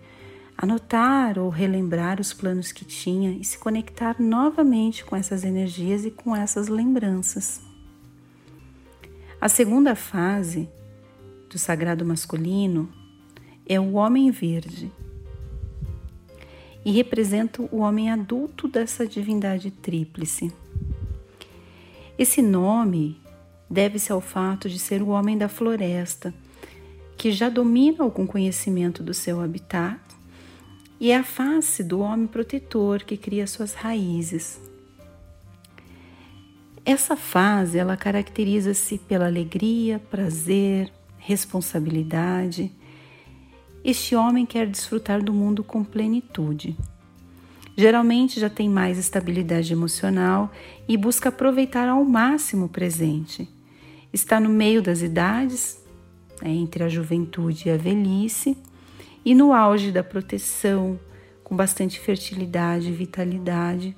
anotar 0.58 1.38
ou 1.38 1.48
relembrar 1.48 2.20
os 2.20 2.32
planos 2.32 2.72
que 2.72 2.84
tinha 2.84 3.30
e 3.30 3.44
se 3.44 3.56
conectar 3.56 4.20
novamente 4.20 5.04
com 5.04 5.14
essas 5.14 5.44
energias 5.44 6.04
e 6.04 6.10
com 6.10 6.34
essas 6.34 6.66
lembranças. 6.66 7.60
A 9.40 9.48
segunda 9.48 9.94
fase 9.94 10.68
do 11.48 11.56
sagrado 11.56 12.04
masculino 12.04 12.92
é 13.64 13.78
o 13.78 13.92
homem 13.92 14.28
verde 14.32 14.90
e 16.84 16.90
representa 16.90 17.62
o 17.62 17.78
homem 17.78 18.10
adulto 18.10 18.66
dessa 18.66 19.06
divindade 19.06 19.70
tríplice. 19.70 20.52
Esse 22.18 22.42
nome 22.42 23.21
deve-se 23.72 24.12
ao 24.12 24.20
fato 24.20 24.68
de 24.68 24.78
ser 24.78 25.00
o 25.00 25.08
homem 25.08 25.38
da 25.38 25.48
floresta, 25.48 26.34
que 27.16 27.32
já 27.32 27.48
domina 27.48 28.04
algum 28.04 28.26
conhecimento 28.26 29.02
do 29.02 29.14
seu 29.14 29.40
habitat, 29.40 29.98
e 31.00 31.10
é 31.10 31.16
a 31.16 31.24
face 31.24 31.82
do 31.82 32.00
homem 32.00 32.26
protetor 32.26 33.02
que 33.02 33.16
cria 33.16 33.46
suas 33.46 33.72
raízes. 33.72 34.60
Essa 36.84 37.16
fase 37.16 37.78
ela 37.78 37.96
caracteriza-se 37.96 38.98
pela 38.98 39.26
alegria, 39.26 39.98
prazer, 40.10 40.92
responsabilidade. 41.16 42.70
Este 43.82 44.14
homem 44.14 44.44
quer 44.44 44.66
desfrutar 44.66 45.22
do 45.22 45.32
mundo 45.32 45.64
com 45.64 45.82
plenitude. 45.82 46.76
Geralmente 47.74 48.38
já 48.38 48.50
tem 48.50 48.68
mais 48.68 48.98
estabilidade 48.98 49.72
emocional 49.72 50.52
e 50.86 50.94
busca 50.96 51.30
aproveitar 51.30 51.88
ao 51.88 52.04
máximo 52.04 52.66
o 52.66 52.68
presente 52.68 53.48
está 54.12 54.38
no 54.38 54.49
meio 54.49 54.83
das 54.83 55.02
idades, 55.02 55.81
né, 56.40 56.50
entre 56.50 56.85
a 56.85 56.88
juventude 56.88 57.69
e 57.69 57.71
a 57.71 57.76
velhice, 57.76 58.57
e 59.25 59.35
no 59.35 59.52
auge 59.52 59.92
da 59.92 60.02
proteção, 60.02 60.99
com 61.45 61.57
bastante 61.57 62.00
fertilidade 62.00 62.88
e 62.88 62.92
vitalidade, 62.92 63.97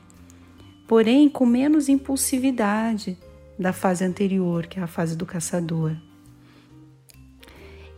porém 0.87 1.29
com 1.29 1.47
menos 1.47 1.89
impulsividade 1.89 3.17
da 3.59 3.73
fase 3.73 4.05
anterior, 4.05 4.67
que 4.67 4.79
é 4.79 4.83
a 4.83 4.87
fase 4.87 5.17
do 5.17 5.25
caçador. 5.25 5.97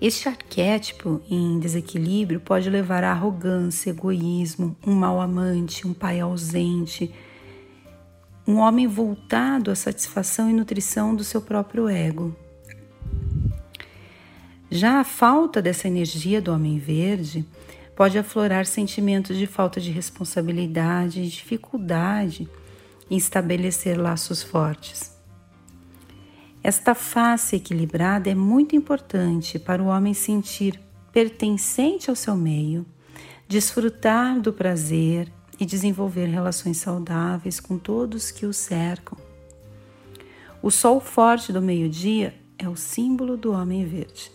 Este 0.01 0.29
arquétipo 0.29 1.23
em 1.29 1.59
desequilíbrio 1.59 2.39
pode 2.39 2.69
levar 2.69 3.03
à 3.03 3.13
arrogância, 3.13 3.91
egoísmo, 3.91 4.77
um 4.87 4.95
mau 4.95 5.21
amante, 5.21 5.87
um 5.87 5.95
pai 5.95 6.21
ausente, 6.21 7.11
um 8.47 8.59
homem 8.59 8.87
voltado 8.87 9.71
à 9.71 9.75
satisfação 9.75 10.49
e 10.49 10.53
nutrição 10.53 11.17
do 11.17 11.25
seu 11.25 11.43
próprio 11.43 11.89
ego. 11.89 12.35
Já 14.71 15.01
a 15.01 15.05
falta 15.05 15.61
dessa 15.61 15.89
energia 15.89 16.41
do 16.41 16.53
homem 16.53 16.79
verde 16.79 17.45
pode 17.97 18.19
aflorar 18.19 18.67
sentimentos 18.67 19.37
de 19.37 19.47
falta 19.47 19.81
de 19.81 19.91
responsabilidade 19.91 21.23
e 21.23 21.29
dificuldade 21.29 22.49
em 23.11 23.17
estabelecer 23.17 23.99
laços 23.99 24.43
fortes. 24.43 25.17
Esta 26.63 26.95
face 26.95 27.57
equilibrada 27.57 28.29
é 28.29 28.35
muito 28.35 28.77
importante 28.77 29.59
para 29.59 29.83
o 29.83 29.87
homem 29.87 30.13
sentir 30.13 30.81
pertencente 31.13 32.11
ao 32.11 32.17
seu 32.17 32.37
meio, 32.37 32.85
desfrutar 33.49 34.41
do 34.41 34.53
prazer 34.53 35.33
e 35.59 35.65
desenvolver 35.65 36.27
relações 36.27 36.79
saudáveis 36.79 37.61
com 37.61 37.79
todos 37.79 38.31
que 38.31 38.47
o 38.47 38.53
cercam. 38.53 39.19
O 40.63 40.71
sol 40.71 41.01
forte 41.01 41.53
do 41.53 41.63
meio-dia 41.63 42.35
é 42.59 42.69
o 42.69 42.77
símbolo 42.77 43.37
do 43.37 43.53
homem 43.53 43.85
verde. 43.85 44.33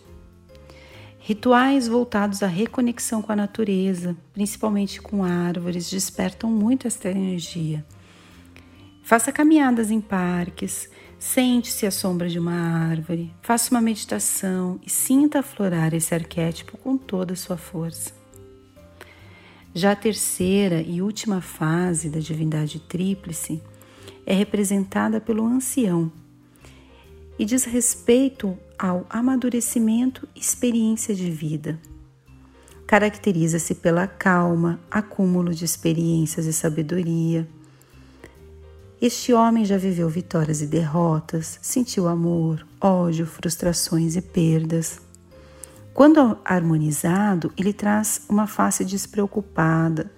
Rituais 1.18 1.86
voltados 1.86 2.42
à 2.42 2.46
reconexão 2.46 3.22
com 3.22 3.30
a 3.30 3.36
natureza, 3.36 4.16
principalmente 4.32 5.00
com 5.00 5.22
árvores, 5.22 5.88
despertam 5.88 6.50
muito 6.50 6.86
esta 6.86 7.08
energia. 7.08 7.84
Faça 9.04 9.30
caminhadas 9.30 9.90
em 9.90 10.00
parques, 10.00 10.88
sente-se 11.18 11.86
à 11.86 11.90
sombra 11.90 12.28
de 12.28 12.38
uma 12.38 12.54
árvore, 12.54 13.32
faça 13.40 13.70
uma 13.70 13.80
meditação 13.80 14.80
e 14.84 14.90
sinta 14.90 15.40
aflorar 15.40 15.94
esse 15.94 16.12
arquétipo 16.12 16.76
com 16.78 16.96
toda 16.96 17.34
a 17.34 17.36
sua 17.36 17.56
força. 17.56 18.21
Já 19.74 19.92
a 19.92 19.96
terceira 19.96 20.82
e 20.82 21.00
última 21.00 21.40
fase 21.40 22.10
da 22.10 22.20
divindade 22.20 22.78
tríplice 22.78 23.62
é 24.26 24.34
representada 24.34 25.20
pelo 25.20 25.46
ancião 25.46 26.12
e 27.38 27.44
diz 27.44 27.64
respeito 27.64 28.56
ao 28.78 29.06
amadurecimento 29.08 30.28
e 30.36 30.40
experiência 30.40 31.14
de 31.14 31.30
vida. 31.30 31.80
Caracteriza-se 32.86 33.74
pela 33.76 34.06
calma, 34.06 34.78
acúmulo 34.90 35.54
de 35.54 35.64
experiências 35.64 36.44
e 36.46 36.52
sabedoria. 36.52 37.48
Este 39.00 39.32
homem 39.32 39.64
já 39.64 39.78
viveu 39.78 40.08
vitórias 40.08 40.60
e 40.60 40.66
derrotas, 40.66 41.58
sentiu 41.62 42.06
amor, 42.06 42.64
ódio, 42.80 43.26
frustrações 43.26 44.14
e 44.14 44.22
perdas. 44.22 45.00
Quando 45.94 46.38
harmonizado, 46.44 47.52
ele 47.56 47.72
traz 47.72 48.24
uma 48.28 48.46
face 48.46 48.84
despreocupada, 48.84 50.10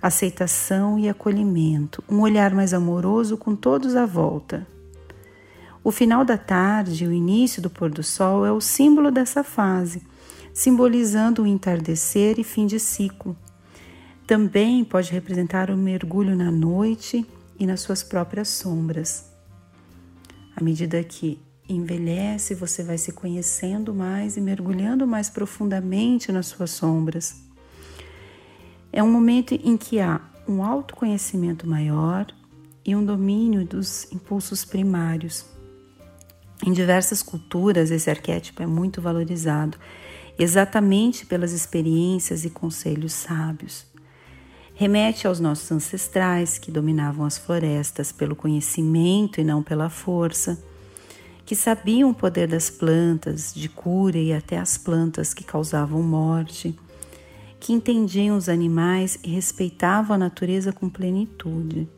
aceitação 0.00 0.98
e 0.98 1.08
acolhimento, 1.08 2.02
um 2.08 2.20
olhar 2.20 2.54
mais 2.54 2.72
amoroso 2.72 3.36
com 3.36 3.54
todos 3.54 3.94
à 3.94 4.06
volta. 4.06 4.66
O 5.84 5.90
final 5.90 6.24
da 6.24 6.38
tarde 6.38 7.04
e 7.04 7.06
o 7.06 7.12
início 7.12 7.60
do 7.60 7.68
pôr 7.68 7.90
do 7.90 8.02
sol 8.02 8.44
é 8.46 8.52
o 8.52 8.60
símbolo 8.60 9.10
dessa 9.10 9.44
fase, 9.44 10.02
simbolizando 10.52 11.42
o 11.42 11.46
entardecer 11.46 12.38
e 12.38 12.44
fim 12.44 12.66
de 12.66 12.80
ciclo. 12.80 13.36
Também 14.26 14.84
pode 14.84 15.12
representar 15.12 15.70
o 15.70 15.76
mergulho 15.76 16.34
na 16.34 16.50
noite 16.50 17.26
e 17.58 17.66
nas 17.66 17.80
suas 17.80 18.02
próprias 18.02 18.48
sombras. 18.48 19.30
À 20.56 20.62
medida 20.62 21.02
que 21.04 21.40
envelhece, 21.68 22.54
você 22.54 22.82
vai 22.82 22.96
se 22.96 23.12
conhecendo 23.12 23.94
mais 23.94 24.36
e 24.36 24.40
mergulhando 24.40 25.06
mais 25.06 25.28
profundamente 25.28 26.32
nas 26.32 26.46
suas 26.46 26.70
sombras. 26.70 27.42
É 28.92 29.02
um 29.02 29.12
momento 29.12 29.54
em 29.54 29.76
que 29.76 30.00
há 30.00 30.20
um 30.48 30.62
autoconhecimento 30.62 31.68
maior 31.68 32.26
e 32.84 32.96
um 32.96 33.04
domínio 33.04 33.66
dos 33.66 34.10
impulsos 34.10 34.64
primários. 34.64 35.44
Em 36.66 36.72
diversas 36.72 37.22
culturas, 37.22 37.90
esse 37.90 38.08
arquétipo 38.08 38.62
é 38.62 38.66
muito 38.66 39.00
valorizado, 39.00 39.78
exatamente 40.38 41.26
pelas 41.26 41.52
experiências 41.52 42.44
e 42.44 42.50
conselhos 42.50 43.12
sábios. 43.12 43.86
Remete 44.74 45.26
aos 45.26 45.38
nossos 45.38 45.70
ancestrais 45.70 46.56
que 46.56 46.70
dominavam 46.70 47.26
as 47.26 47.36
florestas 47.36 48.10
pelo 48.10 48.34
conhecimento 48.34 49.40
e 49.40 49.44
não 49.44 49.62
pela 49.62 49.90
força, 49.90 50.58
que 51.48 51.56
sabiam 51.56 52.10
o 52.10 52.14
poder 52.14 52.46
das 52.46 52.68
plantas, 52.68 53.54
de 53.54 53.70
cura 53.70 54.18
e 54.18 54.34
até 54.34 54.58
as 54.58 54.76
plantas 54.76 55.32
que 55.32 55.42
causavam 55.42 56.02
morte, 56.02 56.78
que 57.58 57.72
entendiam 57.72 58.36
os 58.36 58.50
animais 58.50 59.18
e 59.24 59.30
respeitavam 59.30 60.14
a 60.14 60.18
natureza 60.18 60.74
com 60.74 60.90
plenitude. 60.90 61.88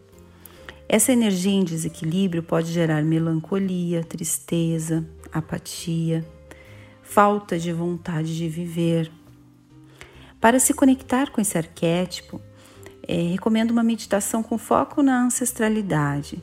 Essa 0.89 1.11
energia 1.11 1.51
em 1.51 1.65
desequilíbrio 1.65 2.45
pode 2.45 2.71
gerar 2.71 3.03
melancolia, 3.03 4.05
tristeza, 4.05 5.05
apatia, 5.33 6.25
falta 7.03 7.59
de 7.59 7.73
vontade 7.73 8.37
de 8.37 8.49
viver. 8.49 9.11
Para 10.41 10.61
se 10.61 10.73
conectar 10.73 11.29
com 11.29 11.41
esse 11.41 11.59
arquétipo, 11.59 12.41
é, 13.03 13.21
recomendo 13.23 13.73
uma 13.73 13.83
meditação 13.83 14.45
com 14.45 14.57
foco 14.57 15.03
na 15.03 15.25
ancestralidade. 15.25 16.41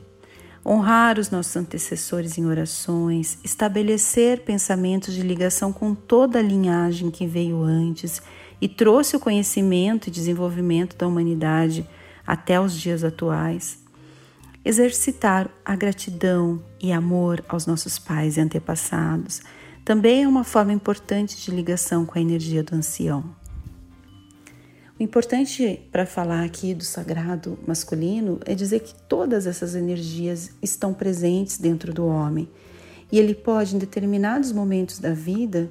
Honrar 0.68 1.18
os 1.18 1.30
nossos 1.30 1.56
antecessores 1.56 2.36
em 2.36 2.44
orações, 2.44 3.38
estabelecer 3.42 4.40
pensamentos 4.40 5.14
de 5.14 5.22
ligação 5.22 5.72
com 5.72 5.94
toda 5.94 6.38
a 6.38 6.42
linhagem 6.42 7.10
que 7.10 7.26
veio 7.26 7.62
antes 7.62 8.20
e 8.60 8.68
trouxe 8.68 9.16
o 9.16 9.20
conhecimento 9.20 10.08
e 10.08 10.10
desenvolvimento 10.10 10.94
da 10.96 11.06
humanidade 11.06 11.88
até 12.26 12.60
os 12.60 12.78
dias 12.78 13.02
atuais 13.02 13.78
Exercitar 14.68 15.48
a 15.64 15.74
gratidão 15.74 16.62
e 16.78 16.92
amor 16.92 17.42
aos 17.48 17.64
nossos 17.64 17.98
pais 17.98 18.36
e 18.36 18.40
antepassados 18.42 19.40
também 19.82 20.24
é 20.24 20.28
uma 20.28 20.44
forma 20.44 20.74
importante 20.74 21.42
de 21.42 21.50
ligação 21.50 22.04
com 22.04 22.18
a 22.18 22.20
energia 22.20 22.62
do 22.62 22.74
ancião. 22.74 23.24
O 24.98 25.02
importante 25.02 25.80
para 25.92 26.04
falar 26.04 26.44
aqui 26.44 26.74
do 26.74 26.82
sagrado 26.82 27.56
masculino 27.64 28.40
é 28.44 28.52
dizer 28.52 28.80
que 28.80 28.92
todas 29.08 29.46
essas 29.46 29.76
energias 29.76 30.50
estão 30.60 30.92
presentes 30.92 31.56
dentro 31.56 31.94
do 31.94 32.04
homem 32.04 32.48
e 33.12 33.18
ele 33.18 33.32
pode, 33.32 33.76
em 33.76 33.78
determinados 33.78 34.50
momentos 34.50 34.98
da 34.98 35.12
vida, 35.12 35.70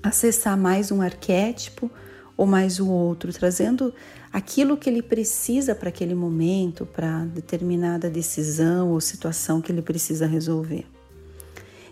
acessar 0.00 0.56
mais 0.56 0.92
um 0.92 1.02
arquétipo 1.02 1.90
ou 2.36 2.46
mais 2.46 2.78
o 2.78 2.88
outro, 2.88 3.32
trazendo 3.32 3.92
aquilo 4.32 4.76
que 4.76 4.88
ele 4.88 5.02
precisa 5.02 5.74
para 5.74 5.88
aquele 5.88 6.14
momento, 6.14 6.86
para 6.86 7.24
determinada 7.24 8.08
decisão 8.08 8.90
ou 8.92 9.00
situação 9.00 9.60
que 9.60 9.72
ele 9.72 9.82
precisa 9.82 10.26
resolver. 10.26 10.86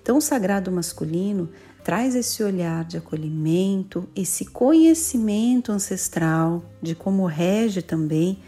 Então, 0.01 0.16
o 0.16 0.21
sagrado 0.21 0.71
masculino 0.71 1.49
traz 1.85 2.14
esse 2.14 2.42
olhar 2.42 2.85
de 2.85 2.97
acolhimento, 2.97 4.09
esse 4.14 4.47
conhecimento 4.47 5.73
ancestral 5.73 6.64
de 6.81 6.95
como 6.95 7.27
rege 7.27 7.83
também 7.83 8.38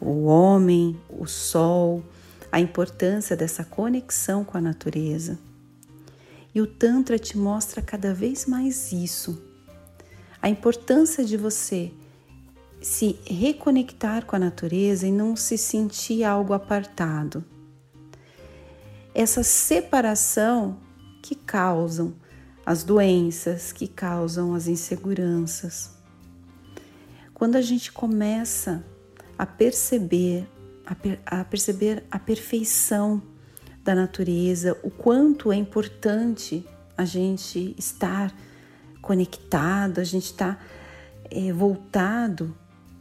o 0.00 0.24
homem, 0.24 0.98
o 1.08 1.26
sol, 1.26 2.02
a 2.50 2.60
importância 2.60 3.36
dessa 3.36 3.64
conexão 3.64 4.44
com 4.44 4.58
a 4.58 4.60
natureza. 4.60 5.38
E 6.54 6.60
o 6.60 6.66
Tantra 6.66 7.18
te 7.18 7.36
mostra 7.38 7.80
cada 7.80 8.12
vez 8.12 8.46
mais 8.46 8.92
isso. 8.92 9.42
A 10.40 10.48
importância 10.48 11.24
de 11.24 11.36
você 11.36 11.90
se 12.80 13.18
reconectar 13.26 14.26
com 14.26 14.36
a 14.36 14.38
natureza 14.38 15.06
e 15.06 15.10
não 15.10 15.34
se 15.34 15.56
sentir 15.56 16.22
algo 16.22 16.52
apartado. 16.52 17.42
Essa 19.14 19.42
separação 19.42 20.76
que 21.22 21.34
causam 21.34 22.14
as 22.64 22.82
doenças, 22.82 23.72
que 23.72 23.86
causam 23.86 24.54
as 24.54 24.66
inseguranças. 24.66 25.90
Quando 27.32 27.56
a 27.56 27.62
gente 27.62 27.92
começa 27.92 28.84
a 29.38 29.44
perceber, 29.44 30.48
a, 30.86 30.94
per, 30.94 31.20
a 31.26 31.44
perceber 31.44 32.04
a 32.10 32.18
perfeição 32.18 33.22
da 33.82 33.94
natureza, 33.94 34.78
o 34.82 34.90
quanto 34.90 35.52
é 35.52 35.56
importante 35.56 36.64
a 36.96 37.04
gente 37.04 37.74
estar 37.76 38.34
conectado, 39.02 39.98
a 39.98 40.04
gente 40.04 40.26
estar 40.26 40.56
tá, 40.56 40.64
é, 41.30 41.52
voltado 41.52 42.56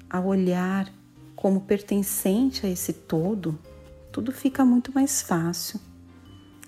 a 0.10 0.20
olhar 0.20 0.92
como 1.36 1.62
pertencente 1.62 2.66
a 2.66 2.70
esse 2.70 2.92
todo, 2.92 3.58
tudo 4.12 4.32
fica 4.32 4.66
muito 4.66 4.94
mais 4.94 5.22
fácil. 5.22 5.80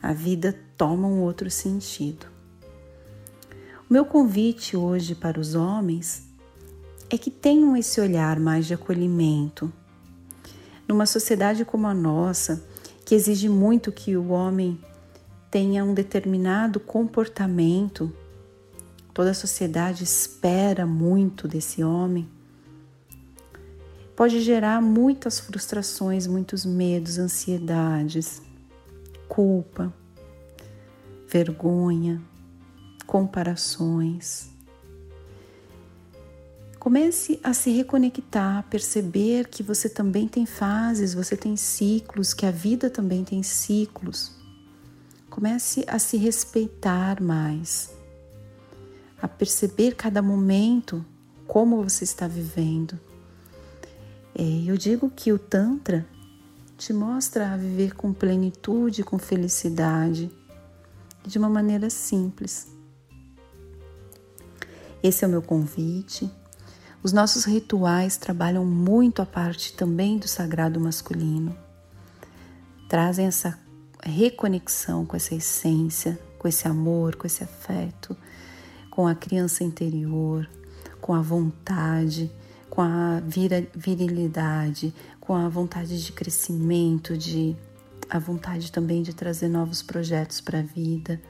A 0.01 0.13
vida 0.13 0.57
toma 0.77 1.07
um 1.07 1.21
outro 1.21 1.49
sentido. 1.49 2.34
O 3.89 3.93
meu 3.93 4.05
convite 4.05 4.75
hoje 4.75 5.13
para 5.15 5.39
os 5.39 5.55
homens 5.55 6.27
é 7.09 7.17
que 7.17 7.29
tenham 7.29 7.77
esse 7.77 8.01
olhar 8.01 8.39
mais 8.39 8.65
de 8.65 8.73
acolhimento. 8.73 9.71
Numa 10.87 11.05
sociedade 11.05 11.63
como 11.63 11.87
a 11.87 11.93
nossa, 11.93 12.63
que 13.05 13.15
exige 13.15 13.47
muito 13.47 13.91
que 13.91 14.17
o 14.17 14.29
homem 14.29 14.79
tenha 15.51 15.83
um 15.83 15.93
determinado 15.93 16.79
comportamento, 16.79 18.11
toda 19.13 19.31
a 19.31 19.35
sociedade 19.35 20.03
espera 20.03 20.85
muito 20.85 21.47
desse 21.47 21.83
homem 21.83 22.27
pode 24.15 24.39
gerar 24.39 24.81
muitas 24.81 25.39
frustrações, 25.39 26.25
muitos 26.25 26.65
medos, 26.65 27.19
ansiedades, 27.19 28.41
culpa, 29.27 29.93
vergonha, 31.27 32.21
comparações. 33.05 34.49
Comece 36.79 37.39
a 37.43 37.51
se 37.51 37.71
reconectar, 37.71 38.59
a 38.59 38.63
perceber 38.63 39.47
que 39.47 39.63
você 39.63 39.89
também 39.89 40.27
tem 40.27 40.45
fases, 40.45 41.15
você 41.15 41.35
tem 41.35 41.55
ciclos, 41.55 42.31
que 42.31 42.45
a 42.45 42.51
vida 42.51 42.91
também 42.91 43.23
tem 43.23 43.41
ciclos. 43.41 44.35
Comece 45.29 45.83
a 45.87 45.97
se 45.97 46.15
respeitar 46.15 47.19
mais, 47.19 47.91
a 49.19 49.27
perceber 49.27 49.95
cada 49.95 50.21
momento 50.21 51.03
como 51.47 51.81
você 51.81 52.03
está 52.03 52.27
vivendo. 52.27 52.99
É, 54.35 54.43
eu 54.43 54.77
digo 54.77 55.09
que 55.09 55.33
o 55.33 55.39
Tantra 55.39 56.05
te 56.77 56.93
mostra 56.93 57.53
a 57.53 57.57
viver 57.57 57.95
com 57.95 58.13
plenitude, 58.13 59.03
com 59.03 59.17
felicidade, 59.17 60.29
de 61.25 61.39
uma 61.39 61.49
maneira 61.49 61.89
simples. 61.89 62.74
Esse 65.07 65.23
é 65.23 65.27
o 65.27 65.29
meu 65.29 65.43
convite. 65.43 66.27
Os 67.03 67.13
nossos 67.13 67.45
rituais 67.45 68.17
trabalham 68.17 68.65
muito 68.65 69.21
a 69.21 69.25
parte 69.25 69.71
também 69.73 70.17
do 70.17 70.27
sagrado 70.27 70.79
masculino. 70.79 71.55
Trazem 72.89 73.27
essa 73.27 73.55
reconexão 74.01 75.05
com 75.05 75.15
essa 75.15 75.35
essência, 75.35 76.19
com 76.39 76.47
esse 76.47 76.67
amor, 76.67 77.17
com 77.17 77.27
esse 77.27 77.43
afeto, 77.43 78.17
com 78.89 79.05
a 79.05 79.13
criança 79.13 79.63
interior, 79.63 80.49
com 80.99 81.13
a 81.13 81.21
vontade, 81.21 82.31
com 82.67 82.81
a 82.81 83.21
virilidade, 83.75 84.91
com 85.19 85.35
a 85.35 85.47
vontade 85.47 86.03
de 86.03 86.11
crescimento, 86.13 87.15
de 87.15 87.55
a 88.09 88.17
vontade 88.17 88.71
também 88.71 89.03
de 89.03 89.13
trazer 89.13 89.49
novos 89.49 89.83
projetos 89.83 90.41
para 90.41 90.61
a 90.61 90.63
vida, 90.63 91.21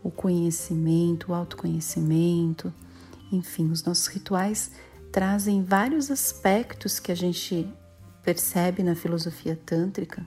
o 0.00 0.12
conhecimento, 0.12 1.32
o 1.32 1.34
autoconhecimento, 1.34 2.72
enfim, 3.32 3.70
os 3.70 3.82
nossos 3.84 4.06
rituais 4.06 4.70
trazem 5.12 5.62
vários 5.62 6.10
aspectos 6.10 6.98
que 6.98 7.12
a 7.12 7.14
gente 7.14 7.68
percebe 8.22 8.82
na 8.82 8.94
filosofia 8.94 9.58
tântrica. 9.64 10.24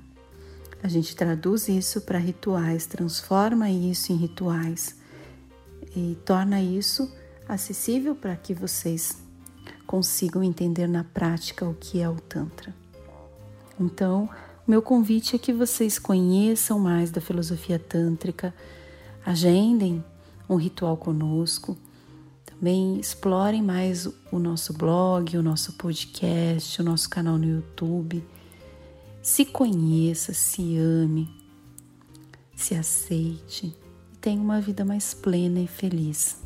A 0.82 0.88
gente 0.88 1.16
traduz 1.16 1.68
isso 1.68 2.02
para 2.02 2.20
rituais, 2.20 2.86
transforma 2.86 3.70
isso 3.70 4.12
em 4.12 4.16
rituais 4.16 4.96
e 5.96 6.18
torna 6.24 6.62
isso 6.62 7.12
acessível 7.48 8.16
para 8.16 8.36
que 8.36 8.54
vocês 8.54 9.18
consigam 9.86 10.44
entender 10.44 10.88
na 10.88 11.04
prática 11.04 11.66
o 11.66 11.74
que 11.74 12.00
é 12.02 12.10
o 12.10 12.16
Tantra. 12.16 12.76
Então, 13.80 14.30
meu 14.68 14.82
convite 14.82 15.36
é 15.36 15.40
que 15.40 15.54
vocês 15.54 15.98
conheçam 15.98 16.78
mais 16.78 17.10
da 17.10 17.22
filosofia 17.22 17.80
tântrica, 17.80 18.54
agendem 19.26 20.04
um 20.50 20.56
ritual 20.56 20.98
conosco, 20.98 21.78
também 22.60 23.00
explorem 23.00 23.62
mais 23.62 24.08
o 24.32 24.40
nosso 24.40 24.74
blog, 24.74 25.38
o 25.38 25.44
nosso 25.44 25.74
podcast, 25.74 26.82
o 26.82 26.84
nosso 26.84 27.10
canal 27.10 27.38
no 27.38 27.46
YouTube. 27.46 28.24
Se 29.22 29.46
conheça, 29.46 30.34
se 30.34 30.78
ame, 30.78 31.30
se 32.56 32.74
aceite 32.74 33.76
e 34.12 34.18
tenha 34.18 34.42
uma 34.42 34.60
vida 34.60 34.84
mais 34.84 35.14
plena 35.14 35.60
e 35.60 35.68
feliz. 35.68 36.42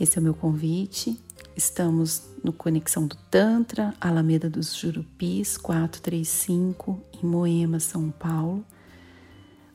Esse 0.00 0.18
é 0.18 0.20
o 0.20 0.24
meu 0.24 0.34
convite. 0.34 1.16
Estamos 1.56 2.22
no 2.42 2.52
Conexão 2.52 3.06
do 3.06 3.16
Tantra, 3.30 3.94
Alameda 4.00 4.50
dos 4.50 4.74
Jurupis, 4.74 5.56
435, 5.56 7.00
em 7.22 7.26
Moema, 7.26 7.78
São 7.78 8.10
Paulo. 8.10 8.64